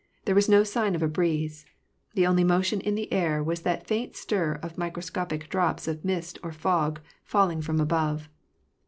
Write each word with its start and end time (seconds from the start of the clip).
There 0.25 0.33
was 0.33 0.49
no 0.49 0.63
sign 0.63 0.95
of 0.95 1.03
a 1.03 1.07
breeze. 1.07 1.67
The 2.15 2.25
only 2.25 2.43
motion 2.43 2.81
in 2.81 2.95
the 2.95 3.13
air 3.13 3.43
was 3.43 3.61
that 3.61 3.85
faint 3.85 4.15
stir 4.15 4.53
of 4.63 4.75
microscopic 4.75 5.47
drops 5.47 5.87
of 5.87 6.03
mist 6.03 6.39
or 6.41 6.51
fog, 6.51 6.99
falling 7.23 7.61
from 7.61 7.79
above. 7.79 8.27